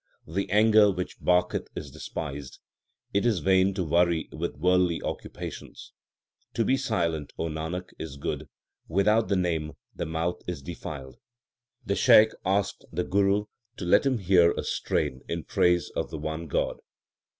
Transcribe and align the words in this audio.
LIFE 0.25 0.29
OF 0.29 0.33
GURU 0.33 0.35
NANAK 0.35 0.47
105 0.47 0.47
The 0.47 0.59
anger 0.59 0.97
which 0.97 1.19
barketh 1.21 1.67
is 1.75 1.91
despised; 1.91 2.59
it 3.13 3.23
is 3.23 3.39
vain 3.41 3.73
to 3.75 3.83
worry 3.83 4.29
with 4.31 4.55
worldly 4.57 4.99
occupations. 5.03 5.93
To 6.55 6.65
be 6.65 6.75
silent, 6.75 7.33
O 7.37 7.49
Nanak, 7.49 7.91
is 7.99 8.17
good; 8.17 8.49
without 8.87 9.27
the 9.27 9.35
Name 9.35 9.73
the 9.95 10.07
mouth 10.07 10.41
is 10.47 10.63
defiled. 10.63 11.17
1 11.83 11.85
The 11.85 11.95
Shaikh 11.97 12.31
asked 12.43 12.83
the 12.91 13.03
Guru 13.03 13.45
to 13.77 13.85
let 13.85 14.03
him 14.07 14.17
hear 14.17 14.49
a 14.53 14.63
strain 14.63 15.21
in 15.29 15.43
praise 15.43 15.91
of 15.95 16.09
the 16.09 16.17
one 16.17 16.47
God. 16.47 16.77